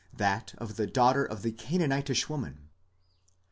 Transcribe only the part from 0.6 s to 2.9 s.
the daughter of the Canaanitish woman.